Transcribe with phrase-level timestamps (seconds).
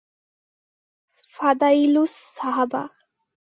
[1.35, 2.83] ফাদ্বায়িলুস স্বাহাবা